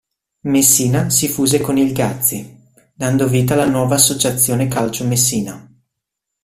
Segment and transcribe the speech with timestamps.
[0.45, 2.57] Messina si fuse con il Gazzi,
[2.91, 5.71] dando vita alla nuova Associazione Calcio Messina.